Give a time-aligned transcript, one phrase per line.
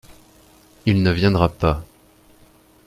[0.87, 1.85] Il ne viendra pas.